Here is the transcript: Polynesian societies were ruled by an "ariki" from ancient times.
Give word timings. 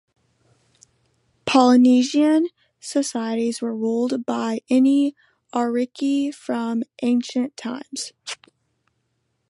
Polynesian 1.45 2.47
societies 2.79 3.61
were 3.61 3.75
ruled 3.75 4.25
by 4.25 4.61
an 4.67 5.11
"ariki" 5.53 6.33
from 6.33 6.81
ancient 7.03 7.55
times. 7.55 8.11